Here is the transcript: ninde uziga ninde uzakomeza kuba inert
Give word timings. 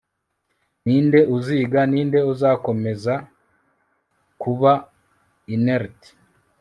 ninde 0.83 1.19
uziga 1.35 1.79
ninde 1.91 2.19
uzakomeza 2.33 3.13
kuba 4.41 4.71
inert 5.55 5.99